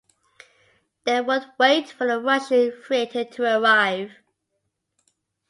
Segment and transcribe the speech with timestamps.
[1.03, 4.09] They would wait for a Russian freighter to arrive.